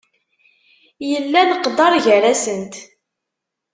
Yella 1.09 1.41
leqder 1.49 1.91
gar-asent. 2.09 2.73